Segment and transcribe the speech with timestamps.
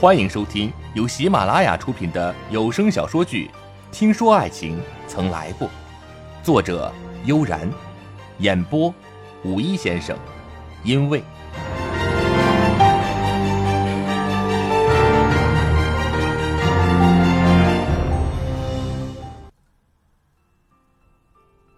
[0.00, 3.50] 欢迎收听由喜马拉雅出品的有声小说剧
[3.90, 5.66] 《听说爱情曾来过》，
[6.40, 6.92] 作者
[7.24, 7.68] 悠然，
[8.38, 8.94] 演播
[9.42, 10.16] 五一先生，
[10.84, 11.20] 因为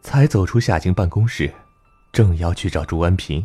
[0.03, 1.51] 才走出夏晴办公室，
[2.13, 3.43] 正要去找朱安平。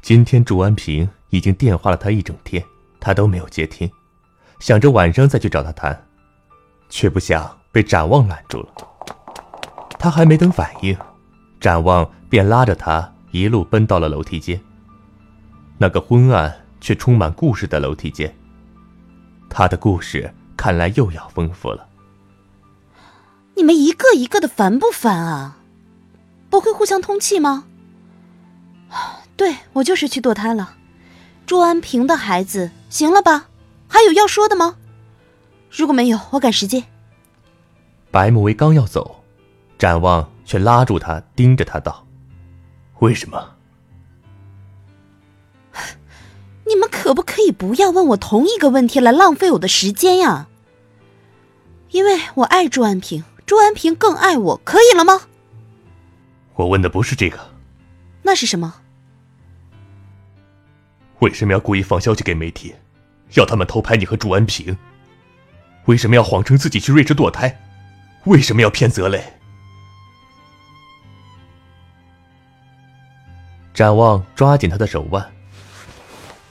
[0.00, 2.64] 今天朱安平已经电话了他一整天，
[3.00, 3.90] 他都没有接听，
[4.60, 6.06] 想着晚上再去找他谈，
[6.88, 8.68] 却不想被展望拦住了。
[9.98, 10.96] 他还没等反应，
[11.58, 14.60] 展望便拉着他一路奔到了楼梯间。
[15.78, 18.34] 那个昏暗却充满故事的楼梯间，
[19.48, 21.86] 他的故事看来又要丰富了。
[23.56, 25.58] 你们一个一个的烦不烦啊？
[26.48, 27.64] 不会互相通气吗？
[29.36, 30.76] 对我就是去堕胎了，
[31.46, 33.48] 朱安平的孩子，行了吧？
[33.88, 34.76] 还有要说的吗？
[35.70, 36.84] 如果没有，我赶时间。
[38.10, 39.22] 白慕薇刚要走，
[39.78, 42.06] 展望却拉住他，盯着他道
[42.98, 43.56] ：“为什么？
[46.66, 50.48] 你们可不可以不要问我同一个问题来浪费我的时间呀？
[51.90, 55.22] 因为我爱朱安平，朱安平更爱我，可以了吗？
[56.54, 57.38] 我问的不是这个，
[58.22, 58.74] 那是什么？
[61.20, 62.74] 为什么要故意放消息给媒体，
[63.34, 64.76] 要他们偷拍你和朱安平？
[65.86, 67.54] 为什么要谎称自己去瑞士堕胎？
[68.24, 69.22] 为什么要骗泽磊？
[73.74, 75.26] 展望抓紧他的手腕。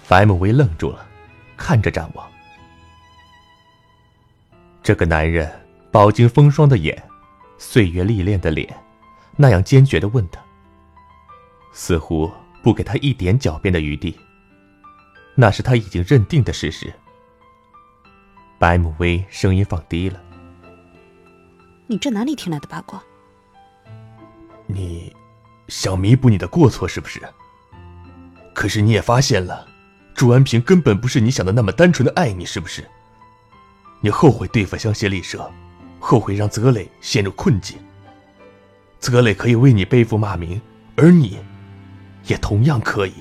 [0.07, 1.05] 白慕薇愣住了，
[1.55, 2.27] 看着展望。
[4.81, 5.51] 这个男人
[5.91, 7.01] 饱经风霜的眼，
[7.57, 8.75] 岁月历练的脸，
[9.35, 10.41] 那样坚决的问他，
[11.71, 12.31] 似乎
[12.63, 14.17] 不给他一点狡辩的余地。
[15.41, 16.93] 那是他已经认定的事实。
[18.57, 20.21] 白慕薇声音放低了
[21.87, 23.01] ：“你这哪里听来的八卦？
[24.67, 25.15] 你
[25.69, 27.21] 想弥补你的过错是不是？
[28.53, 29.65] 可是你也发现了，
[30.13, 32.85] 朱安平根本不是你想的那么单纯的爱你，是不是？
[34.01, 35.49] 你后悔对付香榭丽舍，
[36.01, 37.77] 后悔让泽磊陷入困境。
[38.99, 40.61] 泽磊可以为你背负骂名，
[40.97, 41.39] 而你，
[42.25, 43.13] 也同样可以。”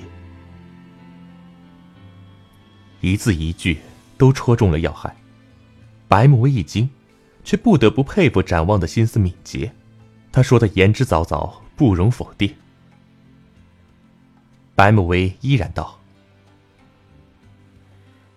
[3.01, 3.79] 一字一句
[4.17, 5.15] 都戳中了要害，
[6.07, 6.89] 白慕薇一惊，
[7.43, 9.73] 却不得不佩服展望的心思敏捷。
[10.31, 12.53] 他说的言之凿凿，不容否定。
[14.75, 15.99] 白慕薇依然道：“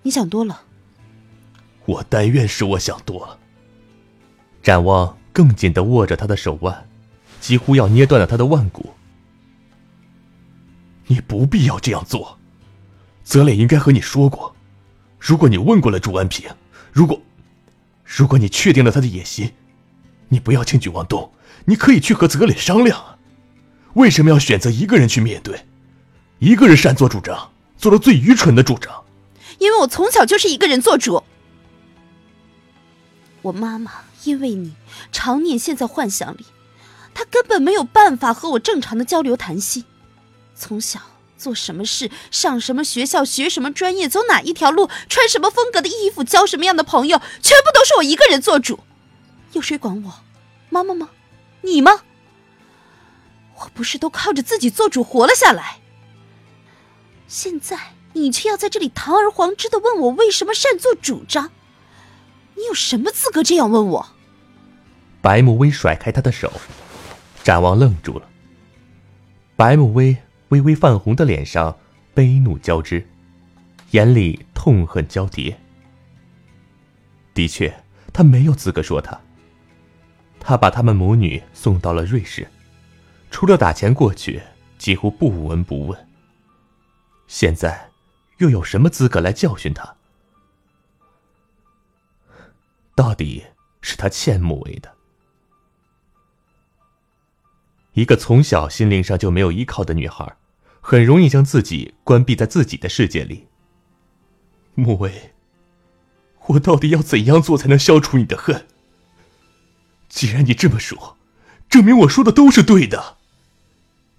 [0.02, 0.62] 你想多了。”
[1.86, 3.38] 我但愿是我想多了。
[4.62, 6.88] 展望更紧的握着他的手腕，
[7.40, 8.94] 几乎要捏断了他的腕骨。
[11.08, 12.38] 你不必要这样做。
[13.24, 14.54] 泽磊应该和你说过，
[15.18, 16.50] 如果你问过了朱安平，
[16.92, 17.20] 如果，
[18.04, 19.52] 如果你确定了他的野心，
[20.28, 21.32] 你不要轻举妄动，
[21.64, 23.18] 你可以去和泽磊商量。
[23.94, 25.64] 为什么要选择一个人去面对，
[26.38, 29.04] 一个人擅作主张，做了最愚蠢的主张？
[29.58, 31.22] 因为我从小就是一个人做主。
[33.42, 33.92] 我妈妈
[34.24, 34.74] 因为你
[35.12, 36.46] 常年陷在幻想里，
[37.14, 39.84] 她根本没有办法和我正常的交流谈心，
[40.54, 41.00] 从小。
[41.42, 48.78] 做什么事，上什么学校，学什么专业，走哪一条路，穿什么风格的衣服，交什么样的朋友，全部都是我一个人做主。
[49.54, 50.20] 有谁管我？
[50.70, 51.10] 妈妈吗？
[51.62, 52.02] 你吗？
[53.56, 55.80] 我不是都靠着自己做主活了下来？
[57.26, 57.76] 现在
[58.12, 61.50] 你却要在这里堂而皇之的问我为什么擅作主张？
[62.54, 64.08] 你有什么资格这样问我？
[65.20, 66.52] 白慕薇甩开他的手，
[67.42, 68.28] 展望愣住了。
[69.56, 70.16] 白慕薇。
[70.52, 71.74] 微微泛红的脸上，
[72.12, 73.08] 悲怒交织，
[73.92, 75.58] 眼里痛恨交叠。
[77.32, 77.74] 的确，
[78.12, 79.18] 他没有资格说他。
[80.38, 82.46] 他把他们母女送到了瑞士，
[83.30, 84.42] 除了打钱过去，
[84.76, 86.08] 几乎不闻不问。
[87.26, 87.88] 现在，
[88.36, 89.96] 又有什么资格来教训他？
[92.94, 93.42] 到底
[93.80, 94.94] 是他欠慕为的。
[97.94, 100.36] 一个从小心灵上就没有依靠的女孩。
[100.84, 103.46] 很容易将自己关闭在自己的世界里。
[104.74, 105.32] 穆威，
[106.48, 108.66] 我到底要怎样做才能消除你的恨？
[110.08, 111.16] 既然你这么说，
[111.70, 113.16] 证明我说的都是对的。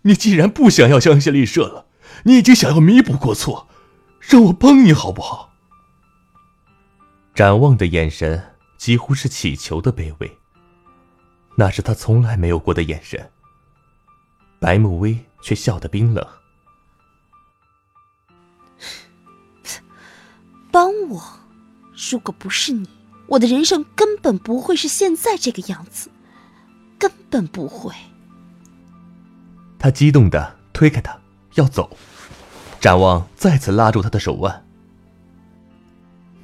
[0.03, 1.85] 你既然不想要香榭丽舍了，
[2.23, 3.67] 你已经想要弥补过错，
[4.21, 5.53] 让我帮你好不好？
[7.35, 10.37] 展望的眼神几乎是乞求的卑微，
[11.57, 13.31] 那是他从来没有过的眼神。
[14.59, 16.25] 白慕薇却笑得冰冷。
[20.73, 21.23] 帮我。
[22.11, 22.89] 如果不是你，
[23.27, 26.09] 我的人生根本不会是现在这个样子，
[26.97, 27.93] 根本不会。
[29.77, 31.15] 他激动的推开他，
[31.53, 31.95] 要走。
[32.79, 34.65] 展望再次拉住他的手腕。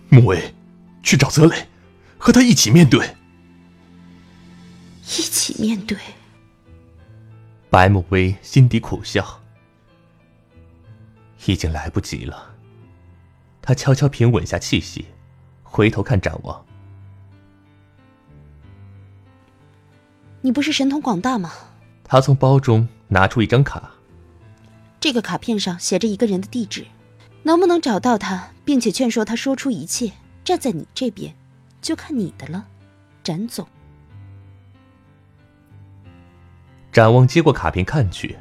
[0.09, 0.53] 穆威，
[1.01, 1.67] 去找泽磊，
[2.19, 3.15] 和他一起面对。
[5.01, 5.97] 一起面对。
[7.71, 9.41] 白慕薇心底苦笑，
[11.47, 12.48] 已经来不及了。
[13.61, 15.05] 他悄悄平稳下气息，
[15.63, 16.65] 回头看展望。
[20.41, 21.51] 你不是神通广大吗？
[22.03, 23.91] 他从包中拿出一张卡。
[24.99, 26.85] 这个卡片上写着一个人的地址，
[27.43, 30.11] 能不能找到他，并且劝说他说出一切，
[30.43, 31.33] 站在你这边，
[31.81, 32.65] 就看你的了，
[33.23, 33.67] 展总。
[36.91, 38.35] 展望接过卡片看去，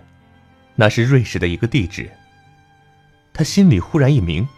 [0.75, 2.11] 那是瑞士的一个地址。
[3.33, 4.49] 他心里忽然一明，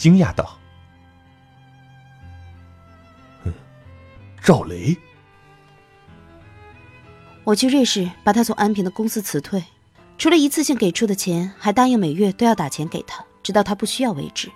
[0.00, 0.58] 惊讶道
[4.42, 4.96] ：“赵雷。”
[7.44, 9.62] 我去瑞士把他从安平的公司辞退。
[10.16, 14.50] 除了一次性给出的钱，还答应每月都要打钱给他，直到他不需要为止。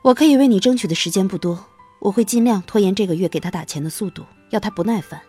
[0.00, 1.66] 我可以为你争取的时间不多，
[1.98, 5.20] 我会尽量拖延这个月给他打钱的速度，要他不耐烦。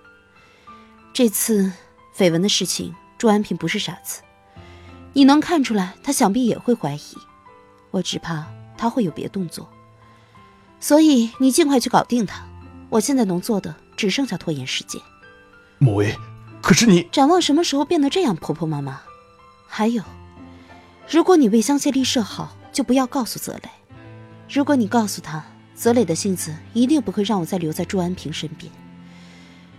[1.12, 1.70] 这次
[2.16, 4.22] 绯闻的事情，朱安平不是傻子，
[5.12, 7.18] 你能看出来，他想必也会怀疑。
[7.92, 8.48] 我只怕
[8.82, 9.70] 他会有别动作，
[10.80, 12.44] 所以你尽快去搞定他。
[12.90, 15.00] 我现在能做的只剩下拖延时间。
[15.78, 16.18] 莫威，
[16.64, 19.02] 可是你展望什么时候变得这样婆婆妈妈？
[19.68, 20.04] 还有，
[21.08, 23.70] 如果你为香榭丽舍好，就不要告诉泽磊。
[24.50, 25.46] 如果你告诉他，
[25.76, 28.72] 泽磊的性子一定不会让我再留在朱安平身边。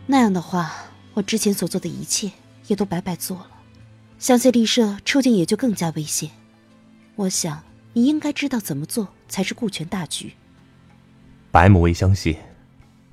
[0.07, 0.73] 那样的话，
[1.15, 2.31] 我之前所做的一切
[2.69, 3.51] 也都白白做了，
[4.21, 6.31] 香榭丽舍处境也就更加危险。
[7.17, 10.33] 我想你应该知道怎么做才是顾全大局。
[11.51, 12.37] 白慕薇相信，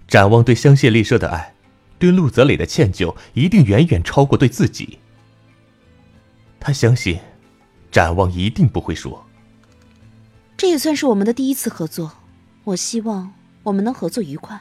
[0.08, 1.54] 展望对香榭丽舍的爱，
[1.98, 5.00] 对陆泽磊的歉疚，一定远远超过对自己。
[6.60, 7.20] 他相信，
[7.92, 9.26] 展望一定不会说。
[10.56, 12.12] 这也算是我们的第一次合作，
[12.64, 13.34] 我希望
[13.64, 14.60] 我们能合作愉快。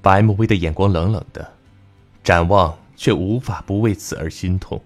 [0.00, 1.54] 白慕薇的眼光冷冷的，
[2.24, 4.82] 展望却无法不为此而心痛。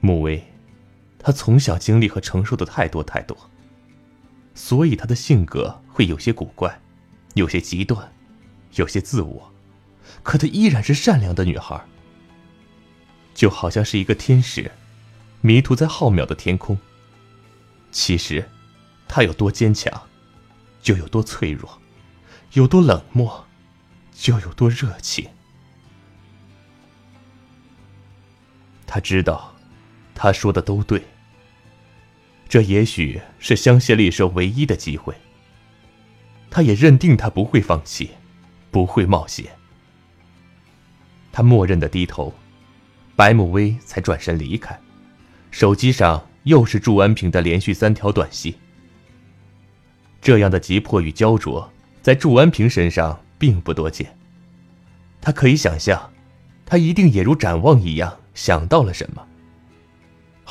[0.00, 0.44] 慕薇，
[1.22, 3.36] 他从小经历和承受的太多太多，
[4.54, 6.80] 所以他的性格会有些古怪，
[7.34, 8.10] 有些极端，
[8.74, 9.52] 有些自我，
[10.22, 11.80] 可她依然是善良的女孩。
[13.34, 14.70] 就好像是一个天使，
[15.40, 16.76] 迷途在浩渺的天空。
[17.92, 18.48] 其实，
[19.06, 20.02] 他有多坚强，
[20.82, 21.68] 就有多脆弱；
[22.52, 23.46] 有多冷漠，
[24.12, 25.28] 就有多热情。
[28.86, 29.54] 他知道，
[30.22, 31.02] 他说的都对。
[32.46, 35.14] 这也许是香榭丽舍唯一的机会。
[36.50, 38.10] 他也认定他不会放弃，
[38.70, 39.46] 不会冒险。
[41.32, 42.34] 他默认的低头。
[43.16, 44.78] 白慕薇才转身离开，
[45.50, 48.54] 手机上又是祝安平的连续三条短信。
[50.20, 51.72] 这样的急迫与焦灼，
[52.02, 54.14] 在祝安平身上并不多见。
[55.18, 56.12] 他可以想象，
[56.66, 59.26] 他一定也如展望一样想到了什么。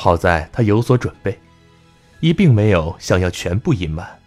[0.01, 1.37] 好在他有所准备，
[2.21, 4.17] 一并没有想要全部隐瞒。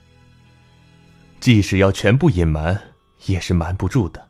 [1.40, 2.78] 即使要全部隐瞒，
[3.24, 4.28] 也是瞒不住的。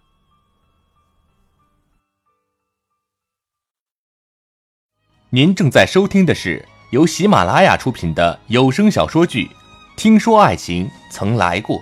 [5.31, 9.47] 您正在收听的是由喜马拉雅出品的有声小说剧
[9.97, 11.77] 《听说爱情曾来过》。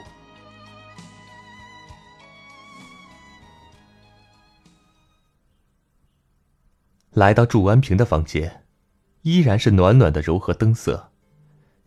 [7.10, 8.64] 来到祝安平的房间，
[9.22, 11.10] 依然是暖暖的柔和灯色，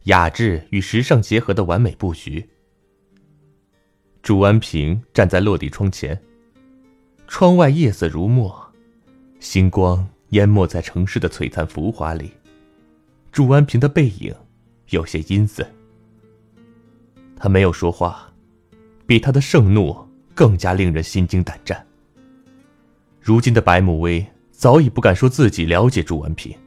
[0.03, 2.49] 雅致与时尚结合的完美布局。
[4.21, 6.21] 祝安平站在落地窗前，
[7.27, 8.73] 窗外夜色如墨，
[9.39, 10.07] 星光。
[10.29, 12.31] 淹没在城市的璀璨浮华里，
[13.31, 14.33] 祝安平的背影
[14.89, 15.63] 有些阴森。
[17.35, 18.33] 他没有说话，
[19.05, 19.95] 比他的盛怒
[20.33, 21.85] 更加令人心惊胆战。
[23.21, 26.57] 如今的白慕薇早已不敢说自己了解祝安平，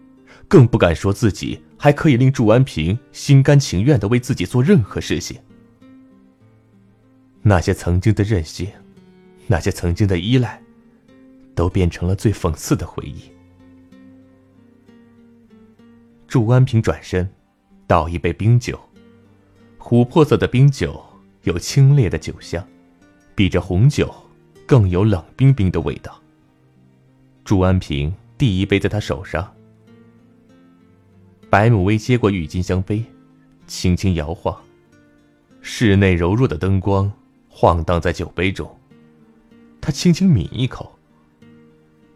[0.49, 5.39] 更不敢说自己还可以令祝安平心甘情愿的为自己做任何事情。
[7.43, 8.69] 那些曾经的任性，
[9.47, 10.61] 那些曾经的依赖，
[11.55, 13.31] 都变成了最讽刺的回忆。
[16.27, 17.29] 祝安平转身，
[17.87, 18.79] 倒一杯冰酒。
[19.79, 21.01] 琥珀色的冰酒
[21.43, 22.67] 有清冽的酒香，
[23.37, 24.13] 比这红酒
[24.67, 26.21] 更有冷冰冰的味道。
[27.45, 29.56] 祝安平递一杯在他手上。
[31.49, 33.05] 白慕薇接过郁金香杯，
[33.67, 34.61] 轻轻摇晃，
[35.61, 37.11] 室内柔弱的灯光
[37.49, 38.69] 晃荡在酒杯中。
[39.81, 40.99] 他轻轻抿一口，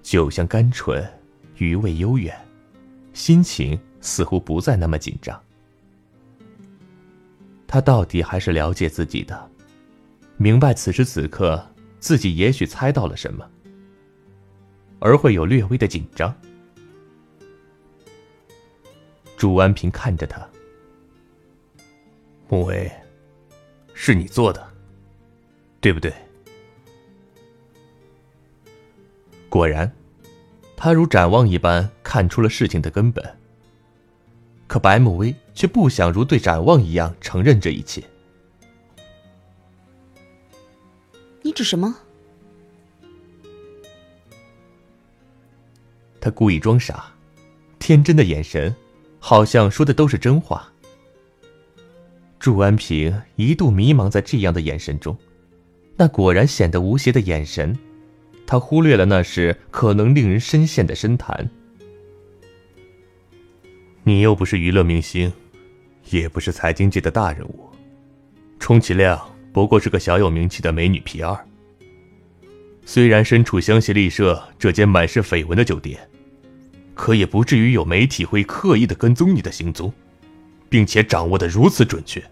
[0.03, 1.09] 酒香甘醇，
[1.59, 2.37] 余味悠远，
[3.13, 5.41] 心情似乎不再那么紧张。
[7.69, 9.49] 他到底还是了解自己的，
[10.37, 11.65] 明白此时此刻
[12.01, 13.49] 自己也许猜到了什么，
[14.99, 16.35] 而会有略微的紧张。
[19.41, 20.47] 祝安平看着他，
[22.51, 22.93] 穆威，
[23.95, 24.69] 是你做的，
[25.81, 26.13] 对不对？
[29.49, 29.91] 果然，
[30.77, 33.25] 他如展望一般看出了事情的根本。
[34.67, 38.05] 可白慕薇却不想如对展望一样承认这一切。
[41.41, 41.97] 你指什么？
[46.21, 47.11] 他故意装傻，
[47.79, 48.77] 天真的眼神。
[49.21, 50.67] 好像说的都是真话。
[52.41, 55.17] 祝安平一度迷茫在这样的眼神中，
[55.97, 57.79] 那果然显得无邪的眼神，
[58.47, 61.49] 他忽略了那是可能令人深陷的深潭。
[64.03, 65.31] 你又不是娱乐明星，
[66.09, 67.69] 也不是财经界的大人物，
[68.59, 69.21] 充其量
[69.53, 71.47] 不过是个小有名气的美女皮二。
[72.87, 76.10] 虽然身处香榭丽舍这间满是绯闻的酒店。
[77.01, 79.91] 可也不至于有媒体会刻意的跟踪你的行踪，
[80.69, 82.23] 并且掌握的如此准确。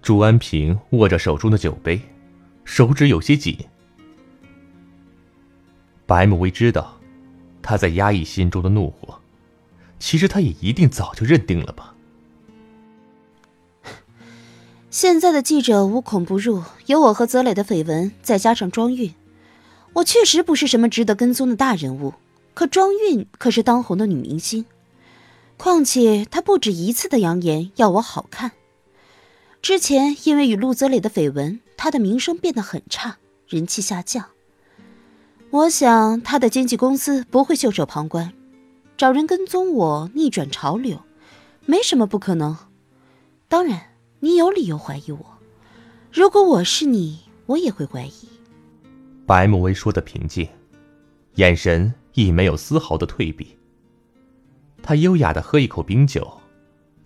[0.00, 2.00] 朱安平握着手中的酒杯，
[2.64, 3.58] 手指有些紧。
[6.06, 6.98] 白慕薇知道，
[7.60, 9.20] 他在压抑心中的怒火，
[9.98, 11.94] 其实他也一定早就认定了吧。
[14.88, 19.12] 现在的记者无孔不入，有我和泽磊的绯闻，再加上庄韵。
[19.96, 22.12] 我确实不是什么值得跟踪的大人物，
[22.52, 24.66] 可庄韵可是当红的女明星，
[25.56, 28.52] 况且她不止一次的扬言要我好看。
[29.62, 33.16] 之前因为与陆泽磊的绯闻，她的名声变得很差，
[33.48, 34.26] 人气下降。
[35.48, 38.34] 我想她的经纪公司不会袖手旁观，
[38.98, 41.00] 找人跟踪我，逆转潮流，
[41.64, 42.54] 没什么不可能。
[43.48, 45.38] 当然，你有理由怀疑我，
[46.12, 48.28] 如果我是你，我也会怀疑。
[49.26, 50.48] 白慕薇说的平静，
[51.34, 53.56] 眼神亦没有丝毫的退避。
[54.80, 56.40] 他优雅的喝一口冰酒，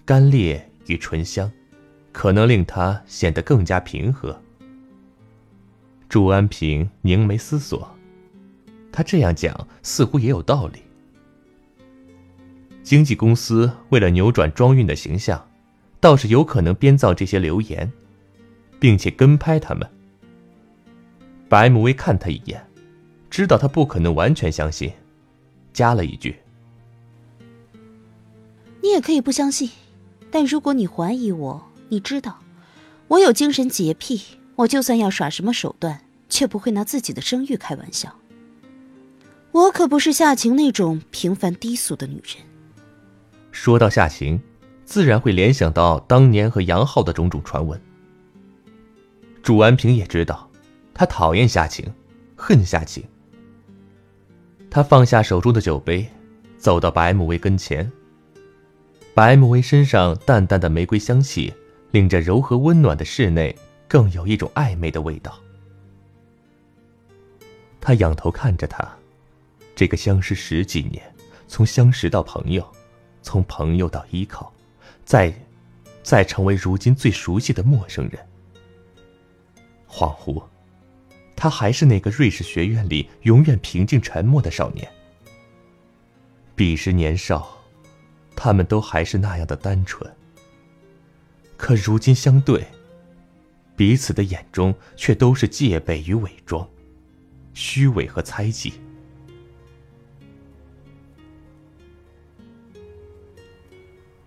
[0.04, 1.50] 干裂与醇香，
[2.12, 4.38] 可能令他显得更加平和。
[6.10, 7.88] 祝安平凝眉思索，
[8.92, 10.80] 他这样讲似乎也有道理。
[12.82, 15.48] 经纪公司为了扭转庄韵的形象，
[16.00, 17.90] 倒是有可能编造这些流言，
[18.78, 19.88] 并且跟拍他们。
[21.50, 22.64] 白慕薇看他一眼，
[23.28, 24.92] 知道他不可能完全相信，
[25.72, 26.36] 加了一句
[28.80, 29.68] ：“你也可以不相信，
[30.30, 32.38] 但如果你怀疑我，你知道，
[33.08, 34.22] 我有精神洁癖，
[34.54, 38.14] 我就算要耍什么手段，却不会拿自己的声誉开玩笑。
[39.50, 42.36] 我可不是夏晴那种平凡低俗的女人。”
[43.50, 44.40] 说到夏晴，
[44.84, 47.82] 自然会联想到当年和杨浩的种种传闻。
[49.42, 50.48] 祝安平也知道。
[51.00, 51.90] 他讨厌夏晴，
[52.36, 53.02] 恨夏晴。
[54.70, 56.06] 他放下手中的酒杯，
[56.58, 57.90] 走到白慕薇跟前。
[59.14, 61.54] 白慕薇身上淡淡的玫瑰香气，
[61.92, 63.56] 令这柔和温暖的室内
[63.88, 65.40] 更有一种暧昧的味道。
[67.80, 68.86] 他仰头看着她，
[69.74, 71.02] 这个相识十几年，
[71.48, 72.62] 从相识到朋友，
[73.22, 74.52] 从朋友到依靠，
[75.06, 75.32] 再，
[76.02, 78.20] 再成为如今最熟悉的陌生人。
[79.88, 80.42] 恍惚。
[81.40, 84.86] 他还是那个瑞士学院里永远平静沉默的少年。
[86.54, 87.56] 彼时年少，
[88.36, 90.14] 他们都还是那样的单纯。
[91.56, 92.66] 可如今相对，
[93.74, 96.68] 彼此的眼中却都是戒备与伪装，
[97.54, 98.74] 虚伪和猜忌。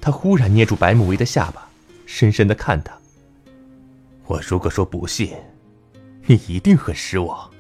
[0.02, 1.70] 他忽然捏住白慕薇的下巴，
[2.08, 2.92] 深深的看他。
[4.26, 5.32] 我如果说不信。
[6.26, 7.52] 你一定很失望。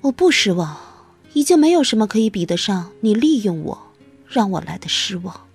[0.00, 0.76] 我不失望，
[1.32, 3.92] 已经没有什么可以比得上你利用我，
[4.28, 5.48] 让我来的失望。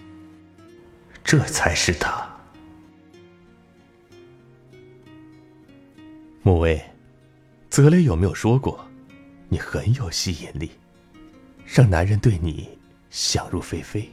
[1.23, 2.27] 这才是他。
[6.43, 6.81] 穆威，
[7.69, 8.85] 泽雷有没有说过，
[9.49, 10.71] 你很有吸引力，
[11.65, 12.69] 让男人对你
[13.09, 14.09] 想入非非？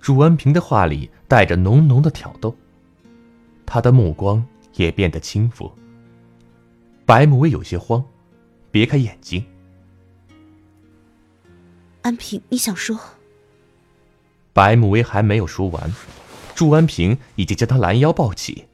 [0.00, 2.56] 朱安平的话里带着浓浓的挑逗，
[3.66, 4.42] 他的目光
[4.76, 5.70] 也变得轻浮。
[7.08, 8.04] 白慕薇有些慌，
[8.70, 9.42] 别开眼睛。
[12.02, 13.00] 安平，你想说？
[14.52, 15.90] 白慕薇还没有说完，
[16.54, 18.66] 祝安平已经将她拦腰抱起，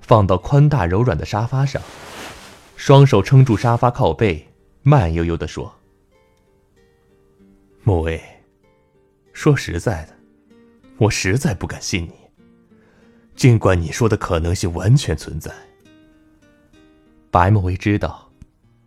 [0.00, 1.82] 放到宽大柔软的沙发上，
[2.76, 4.48] 双手撑住沙发靠背，
[4.82, 5.70] 慢悠悠的说
[7.84, 8.18] ：“慕薇，
[9.34, 10.14] 说实在的，
[10.96, 12.14] 我实在不敢信你。
[13.34, 15.54] 尽管你说的可能性完全存在。”
[17.36, 18.30] 白慕薇知道，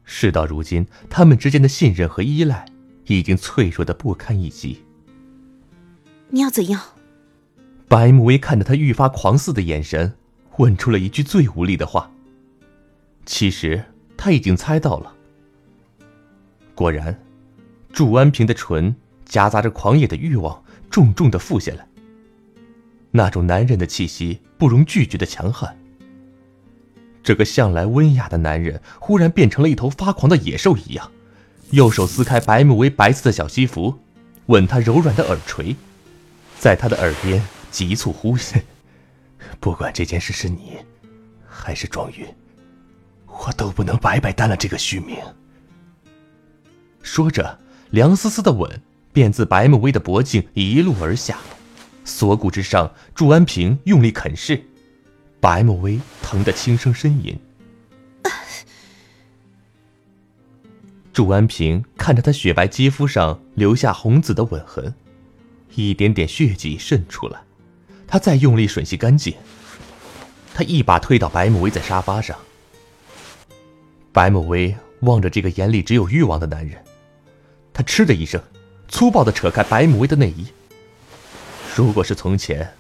[0.04, 2.66] 事到如今，他们之间的信任和依赖
[3.06, 4.84] 已经脆弱的不堪一击。
[6.30, 6.82] 你要怎样？
[7.88, 10.12] 白慕薇看着他愈发狂肆的眼神，
[10.58, 12.10] 问出了一句最无力的话。
[13.24, 13.86] 其实
[14.18, 15.14] 他已经猜到了。
[16.74, 17.22] 果然，
[17.94, 21.88] 祝安平的唇夹杂着狂野的欲望，重重的覆下来。
[23.12, 25.79] 那种男人的气息，不容拒绝的强悍。
[27.24, 31.12] 这个向来温雅的男人，忽然变成了一头发狂的野兽一样，
[31.72, 34.00] 右手撕开白慕薇白色的小西服，
[34.48, 35.76] 吻她柔软的耳垂。
[36.58, 38.62] 在他的耳边急促呼吸，
[39.62, 40.74] 不管这件事是你，
[41.48, 42.28] 还是庄云，
[43.28, 45.16] 我都不能白白担了这个虚名。
[47.02, 47.60] 说着，
[47.92, 48.82] 凉丝丝的吻
[49.14, 51.38] 便自白慕薇的脖颈一路而下，
[52.04, 54.62] 锁骨之上，祝安平用力啃噬，
[55.40, 57.40] 白慕薇疼得轻声呻吟。
[61.14, 64.94] 祝安平看着她雪白肌肤上留下红紫的吻痕。
[65.76, 67.40] 一点点血迹渗出来，
[68.08, 69.34] 他再用力吮吸干净。
[70.54, 72.38] 他一把推倒白慕薇在沙发上。
[74.12, 76.84] 白慕薇望着这个眼里只有欲望的男人，
[77.72, 78.42] 他嗤的一声，
[78.90, 80.48] 粗暴的扯开白慕薇的内衣。
[81.76, 82.74] 如果是从前，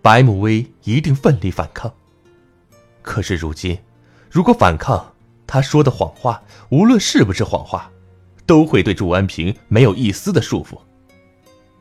[0.00, 1.92] 白慕薇一定奋力反抗。
[3.08, 3.78] 可是如今，
[4.30, 5.14] 如果反抗，
[5.46, 7.90] 他说的谎话，无论是不是谎话，
[8.44, 10.78] 都会对祝安平没有一丝的束缚。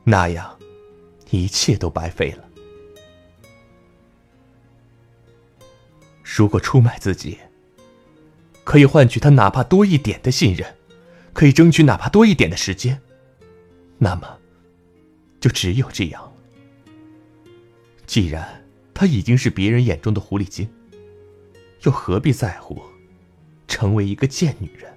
[0.06, 0.58] 那样，
[1.30, 2.46] 一切都白费了。
[6.24, 7.38] 如果出卖自己，
[8.64, 10.76] 可以换取他哪怕多一点的信任，
[11.34, 13.02] 可以争取哪怕多一点的时间，
[13.98, 14.40] 那么，
[15.42, 16.34] 就只有这样。
[18.06, 20.70] 既然他已经是别人眼中的狐狸精，
[21.88, 22.84] 又何必在乎
[23.66, 24.94] 成为一个贱女人？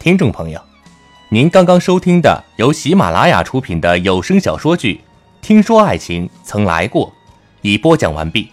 [0.00, 0.60] 听众朋友，
[1.28, 4.96] 您刚刚收听的由喜马拉雅出品的有声小说剧
[5.40, 7.06] 《听说爱情曾来过》，
[7.60, 8.50] 已播讲完毕。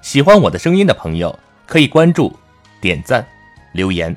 [0.00, 2.34] 喜欢我的声音的朋友，可以关注、
[2.80, 3.26] 点赞、
[3.74, 4.16] 留言。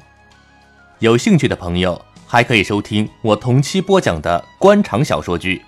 [1.04, 5.58] 有兴趣的朋友，还可以收听我同期播讲的官场小说剧《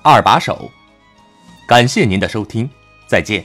[0.00, 0.70] 二把手》。
[1.68, 2.70] 感谢您的收听，
[3.08, 3.44] 再见。